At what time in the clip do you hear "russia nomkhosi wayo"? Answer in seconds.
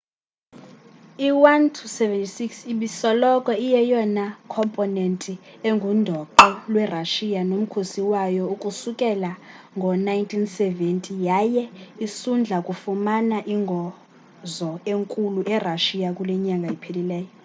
6.93-8.43